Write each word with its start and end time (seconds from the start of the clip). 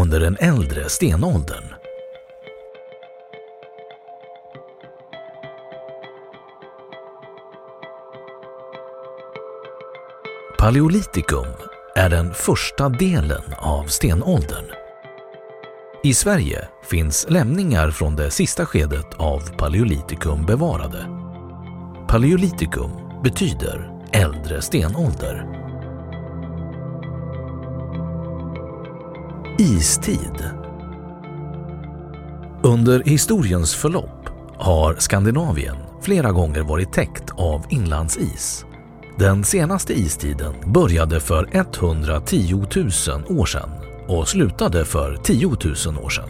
under 0.00 0.20
den 0.20 0.36
äldre 0.40 0.88
stenåldern. 0.88 1.64
Paleolitikum 10.58 11.46
är 11.94 12.10
den 12.10 12.34
första 12.34 12.88
delen 12.88 13.42
av 13.58 13.84
stenåldern. 13.84 14.64
I 16.04 16.14
Sverige 16.14 16.68
finns 16.84 17.26
lämningar 17.28 17.90
från 17.90 18.16
det 18.16 18.30
sista 18.30 18.66
skedet 18.66 19.14
av 19.16 19.56
paleolitikum 19.56 20.46
bevarade. 20.46 21.06
Paleolitikum 22.08 22.90
betyder 23.24 23.90
äldre 24.12 24.62
stenålder. 24.62 25.67
Istid 29.60 30.50
Under 32.62 33.02
historiens 33.04 33.74
förlopp 33.74 34.28
har 34.56 34.94
Skandinavien 34.94 35.76
flera 36.02 36.32
gånger 36.32 36.62
varit 36.62 36.92
täckt 36.92 37.30
av 37.30 37.64
inlandsis. 37.68 38.64
Den 39.18 39.44
senaste 39.44 39.98
istiden 39.98 40.54
började 40.72 41.20
för 41.20 41.48
110 41.52 42.54
000 42.54 42.66
år 43.38 43.46
sedan 43.46 43.70
och 44.08 44.28
slutade 44.28 44.84
för 44.84 45.16
10 45.16 45.46
000 45.46 46.04
år 46.04 46.10
sedan. 46.10 46.28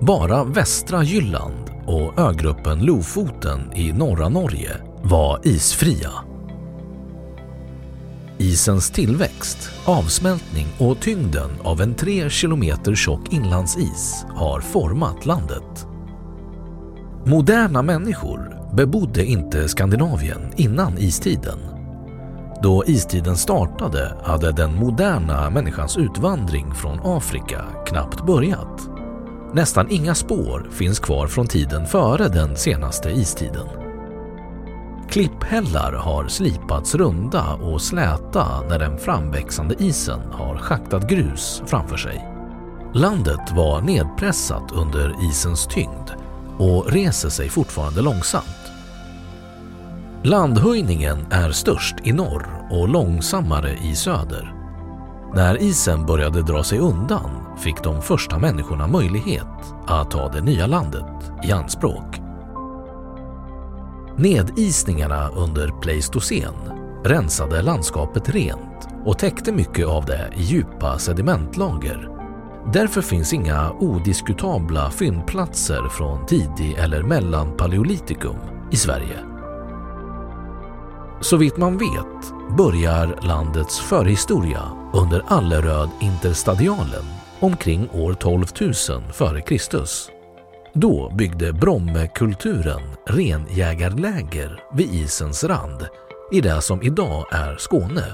Bara 0.00 0.44
västra 0.44 1.02
Jylland 1.02 1.70
och 1.86 2.18
ögruppen 2.18 2.84
Lofoten 2.84 3.72
i 3.74 3.92
norra 3.92 4.28
Norge 4.28 4.76
var 5.02 5.40
isfria. 5.42 6.31
Isens 8.42 8.90
tillväxt, 8.90 9.70
avsmältning 9.84 10.66
och 10.78 11.00
tyngden 11.00 11.50
av 11.62 11.80
en 11.80 11.94
3 11.94 12.30
kilometer 12.30 12.94
tjock 12.94 13.32
inlandsis 13.32 14.26
har 14.28 14.60
format 14.60 15.26
landet. 15.26 15.86
Moderna 17.26 17.82
människor 17.82 18.58
bebodde 18.76 19.24
inte 19.24 19.68
Skandinavien 19.68 20.52
innan 20.56 20.98
istiden. 20.98 21.58
Då 22.62 22.84
istiden 22.86 23.36
startade 23.36 24.16
hade 24.22 24.52
den 24.52 24.74
moderna 24.74 25.50
människans 25.50 25.96
utvandring 25.96 26.74
från 26.74 27.00
Afrika 27.04 27.64
knappt 27.86 28.26
börjat. 28.26 28.88
Nästan 29.54 29.90
inga 29.90 30.14
spår 30.14 30.68
finns 30.72 31.00
kvar 31.00 31.26
från 31.26 31.46
tiden 31.46 31.86
före 31.86 32.28
den 32.28 32.56
senaste 32.56 33.10
istiden. 33.10 33.81
Klipphällar 35.12 35.92
har 35.92 36.28
slipats 36.28 36.94
runda 36.94 37.54
och 37.54 37.82
släta 37.82 38.60
när 38.68 38.78
den 38.78 38.98
framväxande 38.98 39.74
isen 39.78 40.20
har 40.32 40.56
schaktat 40.56 41.08
grus 41.08 41.62
framför 41.66 41.96
sig. 41.96 42.28
Landet 42.94 43.52
var 43.56 43.80
nedpressat 43.80 44.72
under 44.72 45.14
isens 45.30 45.66
tyngd 45.66 46.10
och 46.58 46.92
reser 46.92 47.28
sig 47.28 47.48
fortfarande 47.48 48.02
långsamt. 48.02 48.72
Landhöjningen 50.22 51.26
är 51.30 51.50
störst 51.50 51.94
i 52.04 52.12
norr 52.12 52.68
och 52.70 52.88
långsammare 52.88 53.76
i 53.82 53.94
söder. 53.94 54.54
När 55.34 55.62
isen 55.62 56.06
började 56.06 56.42
dra 56.42 56.64
sig 56.64 56.78
undan 56.78 57.58
fick 57.58 57.82
de 57.82 58.02
första 58.02 58.38
människorna 58.38 58.86
möjlighet 58.86 59.74
att 59.86 60.10
ta 60.10 60.28
det 60.28 60.40
nya 60.40 60.66
landet 60.66 61.32
i 61.44 61.52
anspråk. 61.52 62.31
Nedisningarna 64.16 65.30
under 65.30 65.80
Pleistocen 65.80 66.54
rensade 67.04 67.62
landskapet 67.62 68.28
rent 68.28 68.88
och 69.04 69.18
täckte 69.18 69.52
mycket 69.52 69.86
av 69.86 70.04
det 70.04 70.30
i 70.36 70.42
djupa 70.42 70.98
sedimentlager. 70.98 72.08
Därför 72.72 73.02
finns 73.02 73.32
inga 73.32 73.72
odiskutabla 73.72 74.90
fyndplatser 74.90 75.88
från 75.88 76.26
tidig 76.26 76.74
eller 76.78 77.02
mellanpaleolitikum 77.02 78.36
i 78.72 78.76
Sverige. 78.76 79.18
Så 81.20 81.36
vitt 81.36 81.56
man 81.56 81.78
vet 81.78 82.56
börjar 82.56 83.18
landets 83.22 83.80
förhistoria 83.80 84.62
under 84.92 85.22
Alleröd 85.26 85.90
interstadialen 86.00 87.04
omkring 87.40 87.88
år 87.90 88.14
12 88.14 88.46
000 88.60 88.72
f.Kr. 89.10 90.21
Då 90.74 91.12
byggde 91.14 91.52
Brommekulturen 91.52 92.82
renjägarläger 93.06 94.62
vid 94.74 94.94
isens 94.94 95.44
rand 95.44 95.86
i 96.32 96.40
det 96.40 96.62
som 96.62 96.82
idag 96.82 97.26
är 97.32 97.56
Skåne. 97.56 98.04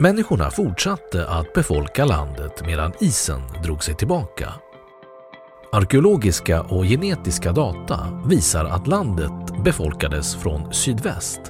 Människorna 0.00 0.50
fortsatte 0.50 1.28
att 1.28 1.52
befolka 1.52 2.04
landet 2.04 2.66
medan 2.66 2.92
isen 3.00 3.40
drog 3.64 3.84
sig 3.84 3.94
tillbaka. 3.94 4.52
Arkeologiska 5.72 6.62
och 6.62 6.84
genetiska 6.84 7.52
data 7.52 8.22
visar 8.26 8.64
att 8.64 8.86
landet 8.86 9.64
befolkades 9.64 10.36
från 10.36 10.74
sydväst. 10.74 11.40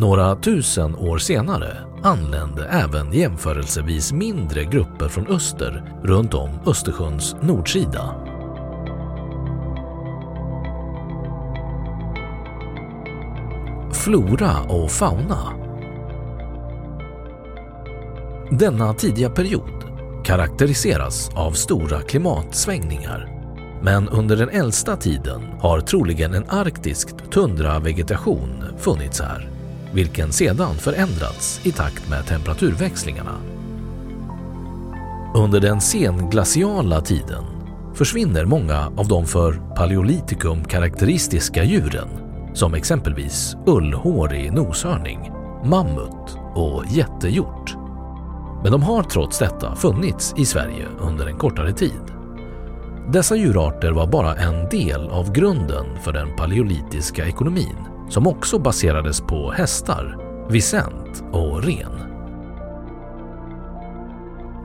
Några 0.00 0.36
tusen 0.36 0.96
år 0.96 1.18
senare 1.18 1.76
anlände 2.02 2.66
även 2.66 3.12
jämförelsevis 3.12 4.12
mindre 4.12 4.64
grupper 4.64 5.08
från 5.08 5.26
öster 5.26 6.00
runt 6.02 6.34
om 6.34 6.50
Östersjöns 6.66 7.36
nordsida. 7.42 8.14
Flora 13.92 14.60
och 14.60 14.90
fauna 14.90 15.52
Denna 18.50 18.94
tidiga 18.94 19.30
period 19.30 19.84
karaktäriseras 20.24 21.30
av 21.34 21.52
stora 21.52 22.00
klimatsvängningar. 22.00 23.28
Men 23.82 24.08
under 24.08 24.36
den 24.36 24.48
äldsta 24.48 24.96
tiden 24.96 25.42
har 25.60 25.80
troligen 25.80 26.34
en 26.34 26.44
arktisk 26.48 27.30
tundravegetation 27.30 28.64
funnits 28.78 29.20
här, 29.20 29.59
vilken 29.92 30.32
sedan 30.32 30.74
förändrats 30.74 31.60
i 31.66 31.72
takt 31.72 32.08
med 32.08 32.26
temperaturväxlingarna. 32.26 33.36
Under 35.34 35.60
den 35.60 35.80
senglaciala 35.80 37.00
tiden 37.00 37.44
försvinner 37.94 38.44
många 38.44 38.92
av 38.96 39.08
de 39.08 39.26
för 39.26 39.52
paleolitikum 39.76 40.64
karaktäristiska 40.64 41.64
djuren 41.64 42.08
som 42.54 42.74
exempelvis 42.74 43.56
ullhårig 43.66 44.52
noshörning, 44.52 45.32
mammut 45.64 46.38
och 46.54 46.84
jättehjort. 46.88 47.76
Men 48.62 48.72
de 48.72 48.82
har 48.82 49.02
trots 49.02 49.38
detta 49.38 49.74
funnits 49.74 50.34
i 50.36 50.44
Sverige 50.44 50.86
under 51.00 51.26
en 51.26 51.38
kortare 51.38 51.72
tid. 51.72 52.02
Dessa 53.12 53.36
djurarter 53.36 53.92
var 53.92 54.06
bara 54.06 54.36
en 54.36 54.68
del 54.68 55.08
av 55.08 55.32
grunden 55.32 55.98
för 56.02 56.12
den 56.12 56.36
paleolitiska 56.36 57.26
ekonomin 57.26 57.76
som 58.10 58.26
också 58.26 58.58
baserades 58.58 59.20
på 59.20 59.52
hästar, 59.52 60.16
visent 60.48 61.22
och 61.32 61.62
ren. 61.62 62.00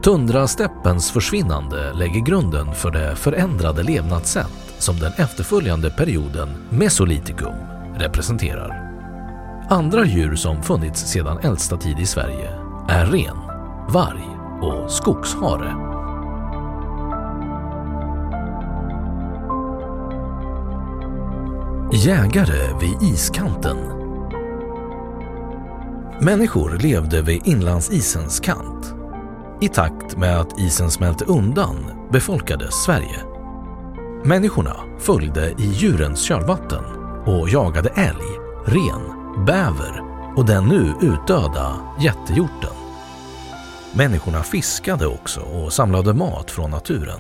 Tundrasteppens 0.04 1.12
försvinnande 1.12 1.94
lägger 1.94 2.26
grunden 2.26 2.74
för 2.74 2.92
det 2.92 3.16
förändrade 3.16 3.84
levnadssätt 3.84 4.74
som 4.78 5.00
den 5.00 5.12
efterföljande 5.18 5.90
perioden 5.90 6.50
Mesolitikum 6.70 7.56
representerar. 7.96 8.82
Andra 9.70 10.06
djur 10.06 10.36
som 10.36 10.64
funnits 10.64 11.02
sedan 11.02 11.40
äldsta 11.44 11.78
tid 11.78 12.00
i 12.00 12.06
Sverige 12.06 12.50
är 12.90 13.06
ren, 13.06 13.38
varg 13.90 14.28
och 14.62 14.92
skogshare. 14.92 15.95
Jägare 21.94 22.80
vid 22.80 23.10
iskanten 23.14 23.78
Människor 26.22 26.78
levde 26.80 27.22
vid 27.22 27.48
inlandsisens 27.48 28.40
kant. 28.40 28.94
I 29.62 29.68
takt 29.68 30.18
med 30.18 30.40
att 30.40 30.60
isen 30.60 30.92
smälte 30.92 31.26
undan 31.26 31.76
befolkades 32.12 32.84
Sverige. 32.84 33.24
Människorna 34.24 34.76
följde 35.00 35.52
i 35.52 35.72
djurens 35.74 36.22
kölvatten 36.22 36.84
och 37.26 37.50
jagade 37.50 37.90
älg, 37.90 38.40
ren, 38.66 39.02
bäver 39.46 40.02
och 40.36 40.46
den 40.46 40.66
nu 40.66 40.94
utdöda 41.02 41.76
jättehjorten. 42.00 42.76
Människorna 43.94 44.44
fiskade 44.44 45.08
också 45.08 45.42
och 45.42 45.74
samlade 45.74 46.14
mat 46.14 46.52
från 46.52 46.72
naturen. 46.72 47.20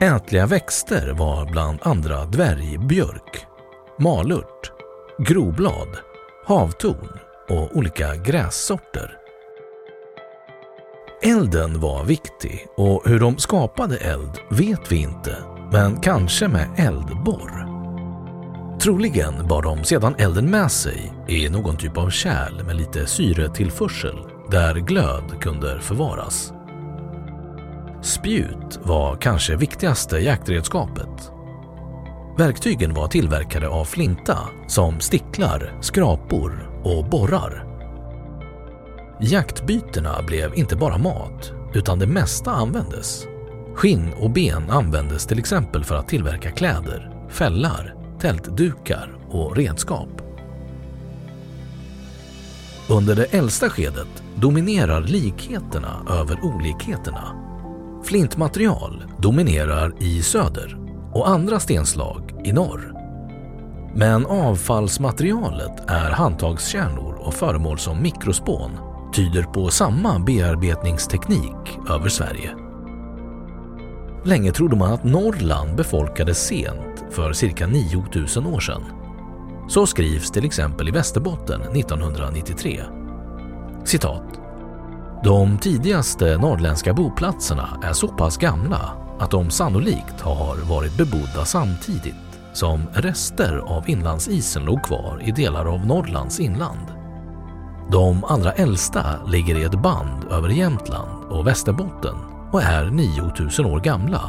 Ätliga 0.00 0.46
växter 0.46 1.12
var 1.12 1.46
bland 1.46 1.78
andra 1.82 2.24
dvärgbjörk, 2.24 3.46
malört, 3.98 4.72
groblad, 5.18 5.88
havtorn 6.46 7.18
och 7.48 7.76
olika 7.76 8.16
grässorter. 8.16 9.18
Elden 11.22 11.80
var 11.80 12.04
viktig 12.04 12.66
och 12.76 13.02
hur 13.08 13.20
de 13.20 13.38
skapade 13.38 13.96
eld 13.96 14.38
vet 14.50 14.92
vi 14.92 14.96
inte, 14.96 15.36
men 15.72 16.00
kanske 16.00 16.48
med 16.48 16.68
eldborr. 16.76 17.64
Troligen 18.80 19.48
bar 19.48 19.62
de 19.62 19.84
sedan 19.84 20.14
elden 20.18 20.50
med 20.50 20.70
sig 20.70 21.12
i 21.28 21.48
någon 21.48 21.76
typ 21.76 21.98
av 21.98 22.10
kärl 22.10 22.64
med 22.66 22.76
lite 22.76 23.06
syretillförsel 23.06 24.16
där 24.50 24.74
glöd 24.74 25.40
kunde 25.40 25.80
förvaras. 25.80 26.52
Spjut 28.02 28.80
var 28.82 29.16
kanske 29.16 29.56
viktigaste 29.56 30.18
jaktredskapet. 30.18 31.33
Verktygen 32.36 32.94
var 32.94 33.08
tillverkade 33.08 33.68
av 33.68 33.84
flinta 33.84 34.38
som 34.66 35.00
sticklar, 35.00 35.78
skrapor 35.80 36.70
och 36.84 37.04
borrar. 37.04 37.64
Jaktbytena 39.20 40.22
blev 40.22 40.54
inte 40.54 40.76
bara 40.76 40.98
mat, 40.98 41.52
utan 41.74 41.98
det 41.98 42.06
mesta 42.06 42.50
användes. 42.50 43.26
Skinn 43.74 44.12
och 44.20 44.30
ben 44.30 44.70
användes 44.70 45.26
till 45.26 45.38
exempel 45.38 45.84
för 45.84 45.94
att 45.94 46.08
tillverka 46.08 46.50
kläder, 46.50 47.26
fällar, 47.28 47.94
tältdukar 48.20 49.18
och 49.30 49.56
redskap. 49.56 50.08
Under 52.90 53.14
det 53.14 53.34
äldsta 53.34 53.70
skedet 53.70 54.22
dominerar 54.36 55.00
likheterna 55.00 56.06
över 56.10 56.44
olikheterna. 56.44 57.36
Flintmaterial 58.04 59.04
dominerar 59.18 59.94
i 60.00 60.22
söder 60.22 60.83
och 61.14 61.28
andra 61.28 61.60
stenslag 61.60 62.40
i 62.44 62.52
norr. 62.52 62.94
Men 63.94 64.26
avfallsmaterialet 64.26 65.90
är 65.90 66.10
handtagskärnor 66.10 67.14
och 67.14 67.34
föremål 67.34 67.78
som 67.78 68.02
mikrospån 68.02 68.70
tyder 69.14 69.42
på 69.42 69.68
samma 69.68 70.18
bearbetningsteknik 70.18 71.78
över 71.90 72.08
Sverige. 72.08 72.54
Länge 74.24 74.52
trodde 74.52 74.76
man 74.76 74.92
att 74.92 75.04
Norrland 75.04 75.76
befolkades 75.76 76.46
sent 76.46 77.04
för 77.10 77.32
cirka 77.32 77.66
9000 77.66 78.46
år 78.46 78.60
sedan. 78.60 78.82
Så 79.68 79.86
skrivs 79.86 80.30
till 80.30 80.44
exempel 80.44 80.88
i 80.88 80.90
Västerbotten 80.90 81.60
1993. 81.60 82.82
Citat. 83.84 84.40
De 85.24 85.58
tidigaste 85.58 86.38
norrländska 86.38 86.94
boplatserna 86.94 87.80
är 87.82 87.92
så 87.92 88.08
pass 88.08 88.36
gamla 88.36 89.03
att 89.18 89.30
de 89.30 89.50
sannolikt 89.50 90.20
har 90.20 90.56
varit 90.56 90.96
bebodda 90.96 91.44
samtidigt 91.44 92.14
som 92.52 92.86
rester 92.92 93.56
av 93.66 93.90
inlandsisen 93.90 94.64
låg 94.64 94.82
kvar 94.82 95.20
i 95.24 95.30
delar 95.30 95.64
av 95.64 95.86
Norrlands 95.86 96.40
inland. 96.40 96.86
De 97.90 98.24
allra 98.24 98.52
äldsta 98.52 99.24
ligger 99.26 99.58
i 99.58 99.62
ett 99.62 99.82
band 99.82 100.24
över 100.30 100.48
Jämtland 100.48 101.24
och 101.30 101.46
Västerbotten 101.46 102.14
och 102.52 102.62
är 102.62 102.84
9000 102.84 103.66
år 103.66 103.80
gamla. 103.80 104.20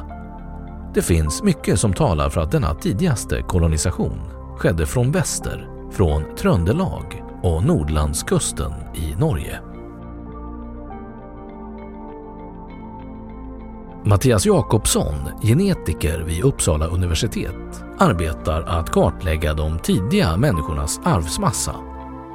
Det 0.93 1.01
finns 1.01 1.43
mycket 1.43 1.79
som 1.79 1.93
talar 1.93 2.29
för 2.29 2.41
att 2.41 2.51
denna 2.51 2.73
tidigaste 2.73 3.41
kolonisation 3.41 4.19
skedde 4.57 4.85
från 4.85 5.11
väster, 5.11 5.67
från 5.91 6.35
Tröndelag 6.35 7.23
och 7.41 7.63
Nordlandskusten 7.63 8.71
i 8.95 9.15
Norge. 9.15 9.75
Mattias 14.07 14.46
Jakobsson, 14.46 15.16
genetiker 15.42 16.19
vid 16.19 16.44
Uppsala 16.44 16.88
universitet, 16.88 17.84
arbetar 17.98 18.62
att 18.62 18.90
kartlägga 18.90 19.54
de 19.54 19.80
tidiga 19.80 20.38
människornas 20.38 21.00
arvsmassa. 21.04 21.75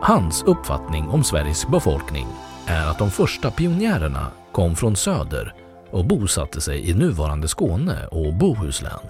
Hans 0.03 0.43
uppfattning 0.43 1.09
om 1.09 1.25
Sveriges 1.25 1.69
befolkning 1.69 2.27
är 2.67 2.87
att 2.87 2.99
de 2.99 3.11
första 3.11 3.51
pionjärerna 3.51 4.27
kom 4.53 4.77
från 4.77 4.97
söder 4.97 5.55
och 5.91 6.05
bosatte 6.05 6.61
sig 6.61 6.91
i 6.91 6.95
nuvarande 6.95 7.49
Skåne 7.49 8.07
och 8.07 8.35
Bohuslän. 8.35 9.01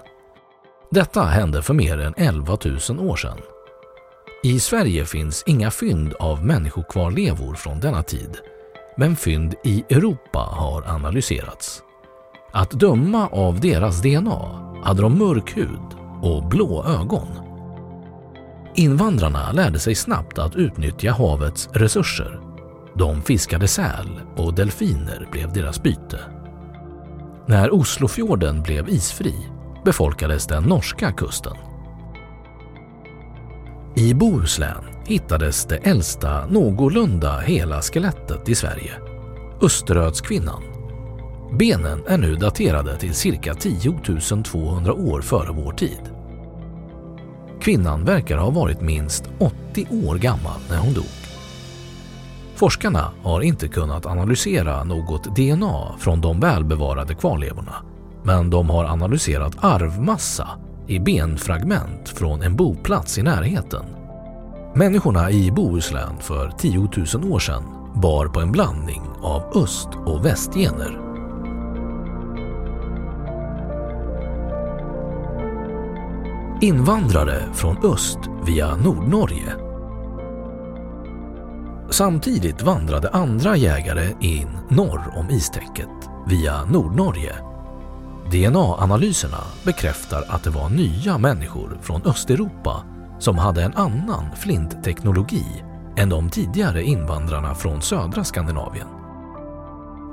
Detta 0.91 1.21
hände 1.21 1.61
för 1.61 1.73
mer 1.73 1.99
än 1.99 2.13
11 2.17 2.57
000 2.89 3.09
år 3.09 3.15
sedan. 3.15 3.37
I 4.43 4.59
Sverige 4.59 5.05
finns 5.05 5.43
inga 5.47 5.71
fynd 5.71 6.13
av 6.13 6.45
människokvarlevor 6.45 7.55
från 7.55 7.79
denna 7.79 8.03
tid, 8.03 8.37
men 8.97 9.15
fynd 9.15 9.55
i 9.63 9.83
Europa 9.89 10.39
har 10.39 10.83
analyserats. 10.87 11.83
Att 12.51 12.71
döma 12.71 13.27
av 13.27 13.59
deras 13.59 14.01
DNA 14.01 14.61
hade 14.83 15.01
de 15.01 15.17
mörk 15.17 15.57
hud 15.57 15.97
och 16.21 16.47
blå 16.49 16.85
ögon. 16.85 17.27
Invandrarna 18.75 19.51
lärde 19.51 19.79
sig 19.79 19.95
snabbt 19.95 20.39
att 20.39 20.55
utnyttja 20.55 21.11
havets 21.11 21.69
resurser. 21.73 22.39
De 22.95 23.21
fiskade 23.21 23.67
säl 23.67 24.21
och 24.35 24.53
delfiner 24.53 25.27
blev 25.31 25.53
deras 25.53 25.83
byte. 25.83 26.19
När 27.47 27.73
Oslofjorden 27.73 28.61
blev 28.61 28.89
isfri 28.89 29.35
befolkades 29.85 30.47
den 30.47 30.63
norska 30.63 31.11
kusten. 31.11 31.55
I 33.95 34.13
Bohuslän 34.13 34.83
hittades 35.05 35.65
det 35.65 35.77
äldsta 35.77 36.45
någorlunda 36.45 37.39
hela 37.39 37.81
skelettet 37.81 38.49
i 38.49 38.55
Sverige, 38.55 38.93
Österödskvinnan. 39.61 40.70
Benen 41.59 42.03
är 42.07 42.17
nu 42.17 42.35
daterade 42.35 42.97
till 42.97 43.13
cirka 43.13 43.53
10 43.53 43.99
200 44.43 44.93
år 44.93 45.21
före 45.21 45.51
vår 45.51 45.73
tid. 45.73 46.11
Kvinnan 47.61 48.05
verkar 48.05 48.37
ha 48.37 48.49
varit 48.49 48.81
minst 48.81 49.23
80 49.71 49.87
år 50.07 50.15
gammal 50.15 50.59
när 50.69 50.77
hon 50.77 50.93
dog. 50.93 51.03
Forskarna 52.55 53.11
har 53.23 53.41
inte 53.41 53.67
kunnat 53.67 54.05
analysera 54.05 54.83
något 54.83 55.35
DNA 55.35 55.95
från 55.99 56.21
de 56.21 56.39
välbevarade 56.39 57.15
kvarlevorna 57.15 57.75
men 58.23 58.49
de 58.49 58.69
har 58.69 58.85
analyserat 58.85 59.63
arvmassa 59.63 60.49
i 60.87 60.99
benfragment 60.99 62.09
från 62.09 62.41
en 62.41 62.55
boplats 62.55 63.17
i 63.17 63.23
närheten. 63.23 63.85
Människorna 64.75 65.31
i 65.31 65.51
Bohuslän 65.51 66.17
för 66.19 66.49
10 66.57 66.79
000 66.79 67.33
år 67.33 67.39
sedan 67.39 67.63
bar 67.95 68.27
på 68.27 68.39
en 68.39 68.51
blandning 68.51 69.01
av 69.21 69.57
öst 69.63 69.89
och 70.05 70.25
västgener. 70.25 71.10
Invandrare 76.63 77.53
från 77.53 77.77
öst 77.85 78.19
via 78.45 78.75
Nordnorge. 78.75 79.55
Samtidigt 81.89 82.61
vandrade 82.61 83.09
andra 83.09 83.55
jägare 83.55 84.15
in 84.19 84.57
norr 84.69 85.13
om 85.15 85.29
istäcket 85.29 85.89
via 86.27 86.65
Nordnorge. 86.65 87.35
DNA-analyserna 88.31 89.43
bekräftar 89.63 90.23
att 90.27 90.43
det 90.43 90.49
var 90.49 90.69
nya 90.69 91.17
människor 91.17 91.77
från 91.81 92.01
Östeuropa 92.05 92.83
som 93.19 93.37
hade 93.37 93.63
en 93.63 93.73
annan 93.73 94.25
flintteknologi 94.35 95.45
än 95.97 96.09
de 96.09 96.29
tidigare 96.29 96.83
invandrarna 96.83 97.55
från 97.55 97.81
södra 97.81 98.23
Skandinavien. 98.23 98.87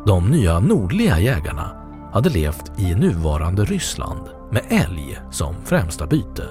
De 0.07 0.31
nya 0.31 0.61
nordliga 0.61 1.19
jägarna 1.19 1.77
hade 2.12 2.29
levt 2.29 2.79
i 2.79 2.95
nuvarande 2.95 3.65
Ryssland 3.65 4.29
med 4.50 4.62
älg 4.69 5.19
som 5.31 5.55
främsta 5.65 6.07
byte. 6.07 6.45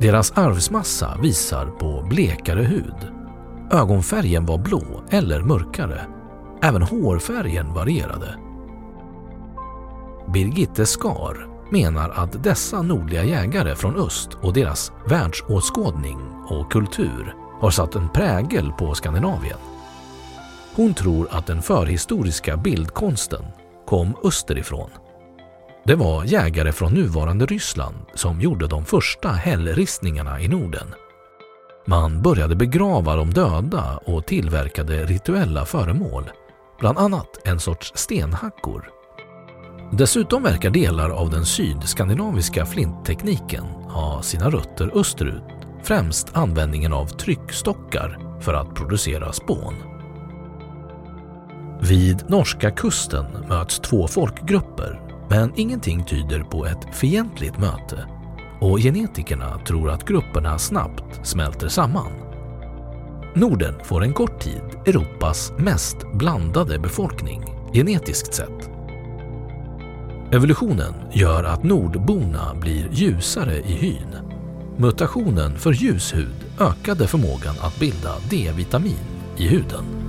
Deras 0.00 0.32
arvsmassa 0.32 1.18
visar 1.22 1.66
på 1.66 2.06
blekare 2.10 2.62
hud. 2.62 3.12
Ögonfärgen 3.70 4.46
var 4.46 4.58
blå 4.58 5.02
eller 5.10 5.42
mörkare. 5.42 6.00
Även 6.62 6.82
hårfärgen 6.82 7.74
varierade. 7.74 8.38
Birgitte 10.32 10.86
Skar 10.86 11.48
menar 11.70 12.10
att 12.10 12.44
dessa 12.44 12.82
nordliga 12.82 13.24
jägare 13.24 13.74
från 13.74 13.96
öst 13.96 14.28
och 14.42 14.52
deras 14.52 14.92
världsåskådning 15.08 16.18
och 16.48 16.72
kultur 16.72 17.34
har 17.60 17.70
satt 17.70 17.94
en 17.94 18.08
prägel 18.08 18.72
på 18.72 18.94
Skandinavien. 18.94 19.58
Hon 20.76 20.94
tror 20.94 21.28
att 21.30 21.46
den 21.46 21.62
förhistoriska 21.62 22.56
bildkonsten 22.56 23.42
kom 23.92 24.16
österifrån. 24.24 24.90
Det 25.84 25.94
var 25.94 26.24
jägare 26.24 26.72
från 26.72 26.92
nuvarande 26.92 27.46
Ryssland 27.46 27.96
som 28.14 28.40
gjorde 28.40 28.66
de 28.66 28.84
första 28.84 29.28
hällristningarna 29.28 30.40
i 30.40 30.48
Norden. 30.48 30.86
Man 31.86 32.22
började 32.22 32.56
begrava 32.56 33.16
de 33.16 33.30
döda 33.30 34.00
och 34.04 34.26
tillverkade 34.26 35.04
rituella 35.04 35.64
föremål, 35.64 36.30
bland 36.80 36.98
annat 36.98 37.40
en 37.44 37.60
sorts 37.60 37.92
stenhackor. 37.94 38.90
Dessutom 39.92 40.42
verkar 40.42 40.70
delar 40.70 41.10
av 41.10 41.30
den 41.30 41.46
sydskandinaviska 41.46 42.66
flinttekniken 42.66 43.64
ha 43.64 44.22
sina 44.22 44.50
rötter 44.50 44.90
österut, 44.94 45.66
främst 45.82 46.36
användningen 46.36 46.92
av 46.92 47.06
tryckstockar 47.06 48.38
för 48.40 48.54
att 48.54 48.74
producera 48.74 49.32
spån. 49.32 49.91
Vid 51.88 52.24
norska 52.28 52.70
kusten 52.70 53.24
möts 53.48 53.80
två 53.80 54.08
folkgrupper 54.08 55.00
men 55.30 55.52
ingenting 55.56 56.04
tyder 56.04 56.42
på 56.42 56.66
ett 56.66 56.94
fientligt 56.94 57.58
möte 57.58 58.06
och 58.60 58.78
genetikerna 58.78 59.58
tror 59.58 59.90
att 59.90 60.04
grupperna 60.04 60.58
snabbt 60.58 61.26
smälter 61.26 61.68
samman. 61.68 62.12
Norden 63.34 63.74
får 63.84 64.02
en 64.02 64.12
kort 64.12 64.40
tid 64.40 64.62
Europas 64.86 65.52
mest 65.58 65.96
blandade 66.14 66.78
befolkning 66.78 67.42
genetiskt 67.72 68.34
sett. 68.34 68.70
Evolutionen 70.32 70.94
gör 71.12 71.44
att 71.44 71.62
nordborna 71.62 72.54
blir 72.54 72.88
ljusare 72.92 73.56
i 73.56 73.72
hyn. 73.72 74.16
Mutationen 74.76 75.58
för 75.58 75.72
ljus 75.72 76.14
hud 76.14 76.44
ökade 76.60 77.06
förmågan 77.06 77.54
att 77.60 77.80
bilda 77.80 78.14
D-vitamin 78.30 79.04
i 79.36 79.48
huden. 79.48 80.01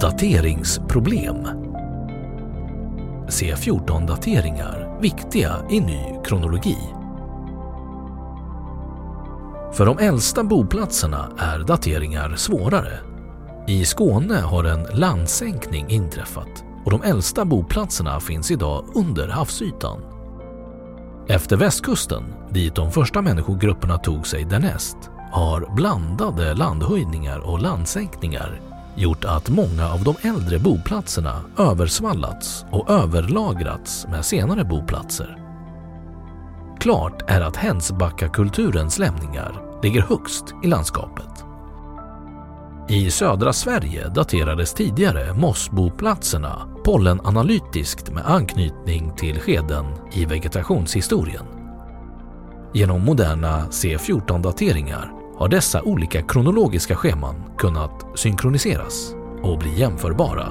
Dateringsproblem 0.00 1.48
Se 3.28 3.54
14-dateringar 3.54 5.00
viktiga 5.00 5.56
i 5.70 5.80
ny 5.80 6.00
kronologi. 6.24 6.76
För 9.72 9.86
de 9.86 9.98
äldsta 9.98 10.44
boplatserna 10.44 11.30
är 11.38 11.58
dateringar 11.58 12.36
svårare. 12.36 12.98
I 13.66 13.84
Skåne 13.84 14.34
har 14.34 14.64
en 14.64 14.82
landsänkning 14.82 15.90
inträffat 15.90 16.64
och 16.84 16.90
de 16.90 17.02
äldsta 17.02 17.44
boplatserna 17.44 18.20
finns 18.20 18.50
idag 18.50 18.84
under 18.94 19.28
havsytan. 19.28 20.00
Efter 21.28 21.56
västkusten, 21.56 22.24
dit 22.50 22.74
de 22.74 22.92
första 22.92 23.22
människogrupperna 23.22 23.98
tog 23.98 24.26
sig 24.26 24.44
därnäst, 24.44 24.96
har 25.32 25.74
blandade 25.76 26.54
landhöjningar 26.54 27.38
och 27.38 27.62
landsänkningar 27.62 28.69
gjort 28.96 29.24
att 29.24 29.48
många 29.48 29.92
av 29.92 30.04
de 30.04 30.28
äldre 30.28 30.58
boplatserna 30.58 31.40
översvallats 31.58 32.64
och 32.70 32.90
överlagrats 32.90 34.06
med 34.10 34.24
senare 34.24 34.64
boplatser. 34.64 35.36
Klart 36.80 37.30
är 37.30 37.40
att 37.40 37.56
Hänsbackakulturens 37.56 38.98
lämningar 38.98 39.80
ligger 39.82 40.02
högst 40.02 40.44
i 40.64 40.66
landskapet. 40.66 41.44
I 42.88 43.10
södra 43.10 43.52
Sverige 43.52 44.08
daterades 44.08 44.74
tidigare 44.74 45.34
mossboplatserna 45.34 46.68
pollenanalytiskt 46.84 48.10
med 48.10 48.26
anknytning 48.26 49.16
till 49.16 49.40
skeden 49.40 49.84
i 50.12 50.24
vegetationshistorien. 50.24 51.44
Genom 52.74 53.04
moderna 53.04 53.66
C14-dateringar 53.70 55.19
har 55.40 55.48
dessa 55.48 55.82
olika 55.82 56.22
kronologiska 56.22 56.96
scheman 56.96 57.34
kunnat 57.58 58.06
synkroniseras 58.14 59.14
och 59.42 59.58
bli 59.58 59.78
jämförbara. 59.78 60.48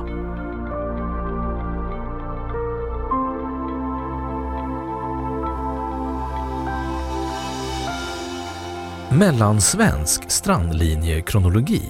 Mellansvensk 9.12 10.32
strandlinjekronologi 10.32 11.84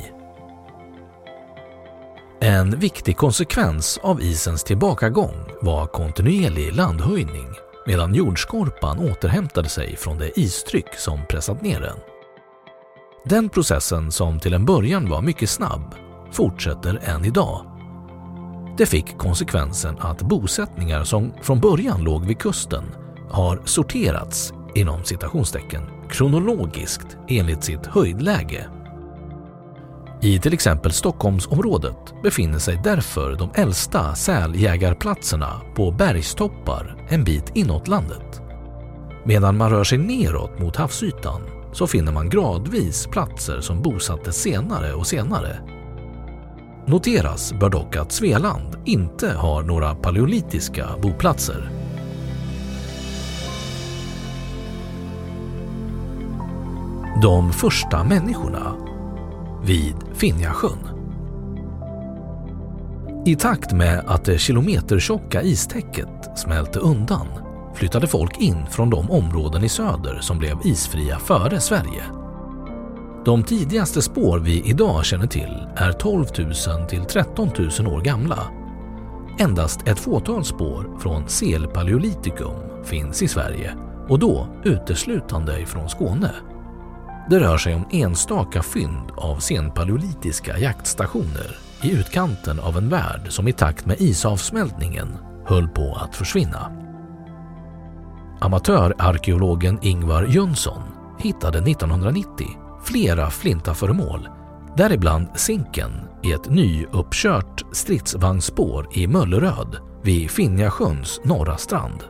En 2.40 2.80
viktig 2.80 3.18
konsekvens 3.18 4.00
av 4.04 4.22
isens 4.22 4.64
tillbakagång 4.64 5.36
var 5.62 5.88
kontinuerlig 5.88 6.76
landhöjning 6.76 7.48
medan 7.86 8.16
jordskorpan 8.16 9.00
återhämtade 9.00 9.70
sig 9.70 9.96
från 9.96 10.18
det 10.18 10.40
istryck 10.40 10.96
som 10.98 11.20
pressat 11.30 11.62
ner 11.62 11.82
den. 11.82 12.19
Den 13.30 13.50
processen 13.50 14.12
som 14.12 14.40
till 14.40 14.54
en 14.54 14.66
början 14.66 15.10
var 15.10 15.22
mycket 15.22 15.50
snabb 15.50 15.96
fortsätter 16.32 17.00
än 17.04 17.26
idag. 17.26 17.66
Det 18.78 18.86
fick 18.86 19.18
konsekvensen 19.18 19.96
att 20.00 20.22
bosättningar 20.22 21.04
som 21.04 21.34
från 21.42 21.60
början 21.60 22.04
låg 22.04 22.26
vid 22.26 22.40
kusten 22.40 22.84
har 23.30 23.62
sorterats 23.66 24.54
inom 24.76 25.04
citationstecken 25.04 25.82
kronologiskt 26.10 27.18
enligt 27.28 27.64
sitt 27.64 27.86
höjdläge. 27.86 28.68
I 30.22 30.40
till 30.40 30.54
exempel 30.54 30.92
Stockholmsområdet 30.92 32.14
befinner 32.24 32.60
sig 32.60 32.82
därför 32.84 33.36
de 33.36 33.50
äldsta 33.56 34.16
säljägarplatserna 34.16 35.62
på 35.76 35.92
bergstoppar 35.92 37.06
en 37.10 37.24
bit 37.24 37.52
inåt 37.56 37.88
landet. 37.88 38.42
Medan 39.26 39.58
man 39.58 39.70
rör 39.70 39.84
sig 39.84 39.98
neråt 39.98 40.60
mot 40.60 40.76
havsytan 40.76 41.59
så 41.74 41.88
finner 41.88 42.12
man 42.12 42.30
gradvis 42.30 43.08
platser 43.08 43.62
som 43.62 43.82
bosattes 43.82 44.36
senare 44.36 44.94
och 44.94 45.08
senare. 45.08 45.60
Noteras 46.86 47.54
bör 47.54 47.70
dock 47.70 47.96
att 47.96 48.12
Svealand 48.12 48.78
inte 48.86 49.32
har 49.32 49.64
några 49.64 49.96
paleolitiska 49.96 50.88
boplatser. 51.02 51.70
De 57.22 57.54
första 57.54 58.04
människorna 58.04 58.76
vid 59.64 59.96
Finjasjön. 60.14 60.90
I 63.26 63.36
takt 63.36 63.74
med 63.74 64.04
att 64.08 64.26
det 64.26 64.38
kilometertjocka 64.38 65.42
istäcket 65.42 66.40
smälte 66.40 66.80
undan 66.80 67.28
flyttade 67.80 68.08
folk 68.08 68.38
in 68.38 68.66
från 68.70 68.90
de 68.90 69.12
områden 69.12 69.64
i 69.64 69.70
söder 69.70 70.20
som 70.22 70.40
blev 70.40 70.58
isfria 70.64 71.20
före 71.20 71.60
Sverige. 71.60 72.04
De 73.26 73.44
tidigaste 73.44 74.02
spår 74.02 74.40
vi 74.40 74.62
idag 74.70 75.06
känner 75.06 75.28
till 75.28 75.68
är 75.76 75.92
12 75.92 76.26
000 76.38 76.88
till 76.90 77.06
13 77.06 77.50
000 77.80 77.88
år 77.88 78.02
gamla. 78.02 78.40
Endast 79.40 79.88
ett 79.88 80.00
fåtal 80.00 80.46
spår 80.46 81.00
från 81.00 81.30
Selpaleolitikum 81.30 82.84
finns 82.84 83.22
i 83.22 83.28
Sverige 83.28 83.76
och 84.10 84.20
då 84.20 84.48
uteslutande 84.64 85.60
ifrån 85.60 85.90
Skåne. 85.90 86.32
Det 87.30 87.40
rör 87.40 87.58
sig 87.58 87.76
om 87.76 87.88
enstaka 87.92 88.64
fynd 88.64 89.12
av 89.18 89.40
senpaleolitiska 89.40 90.58
jaktstationer 90.58 91.58
i 91.84 91.92
utkanten 91.92 92.60
av 92.60 92.78
en 92.78 92.90
värld 92.90 93.22
som 93.30 93.48
i 93.48 93.54
takt 93.54 93.86
med 93.86 94.02
isavsmältningen 94.02 95.18
höll 95.46 95.68
på 95.68 95.96
att 95.96 96.16
försvinna. 96.16 96.89
Amatörarkeologen 98.42 99.80
Ingvar 99.82 100.24
Jönsson 100.24 100.82
hittade 101.18 101.58
1990 101.58 102.48
flera 102.84 103.30
flintaföremål, 103.30 104.28
däribland 104.78 105.28
Zinken 105.36 105.92
i 106.24 106.32
ett 106.32 106.50
nyuppkört 106.50 107.66
stridsvagnsspår 107.72 108.88
i 108.94 109.08
Mölleröd 109.08 109.78
vid 110.04 110.32
Finjasjöns 110.32 111.22
norra 111.24 111.58
strand. 111.58 112.04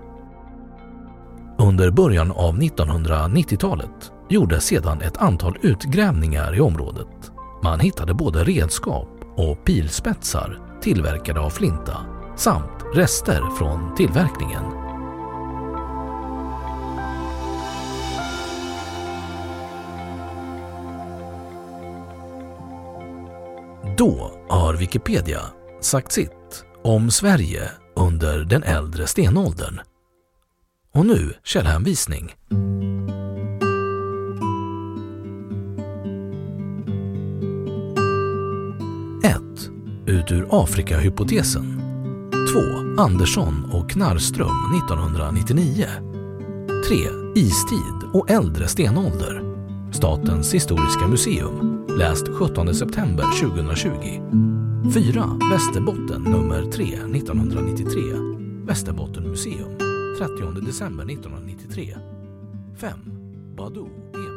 Under 1.58 1.92
början 1.92 2.32
av 2.32 2.58
1990-talet 2.58 4.12
gjordes 4.30 4.64
sedan 4.64 5.02
ett 5.02 5.18
antal 5.18 5.58
utgrävningar 5.62 6.56
i 6.56 6.62
området. 6.62 7.32
Man 7.64 7.80
hittade 7.80 8.14
både 8.14 8.44
redskap 8.44 9.10
och 9.36 9.66
pilspetsar 9.66 10.60
tillverkade 10.82 11.40
av 11.40 11.50
flinta 11.50 11.98
samt 12.36 12.86
rester 12.96 13.44
från 13.58 13.96
tillverkningen. 13.96 14.89
Då 24.00 24.32
har 24.50 24.74
Wikipedia 24.74 25.42
sagt 25.82 26.12
sitt 26.12 26.66
om 26.84 27.12
Sverige 27.12 27.72
under 27.96 28.40
den 28.40 28.64
äldre 28.64 29.08
stenåldern. 29.08 29.80
Och 30.94 31.06
nu 31.06 31.34
källhänvisning. 31.44 32.34
1. 39.24 39.42
Ut 40.08 40.32
ur 40.32 40.48
Afrikahypotesen 40.52 41.82
2. 42.98 43.02
Andersson 43.02 43.72
och 43.74 43.90
Knarrström 43.90 44.76
1999 44.84 45.86
3. 46.88 46.96
Istid 47.36 48.10
och 48.14 48.30
äldre 48.30 48.68
stenålder 48.68 49.44
Statens 49.92 50.54
historiska 50.54 51.08
museum 51.08 51.69
Läst 52.00 52.28
17 52.28 52.74
september 52.76 53.24
2020 53.40 54.22
4. 54.94 55.40
Västerbotten 55.52 56.22
nummer 56.22 56.72
3 56.72 56.84
1993 56.86 58.02
Västerbotten 58.68 59.24
museum 59.24 59.78
30 60.18 60.62
december 60.66 61.06
1993 61.06 61.96
5. 62.76 63.00
Badoo 63.58 63.88
e- 64.14 64.29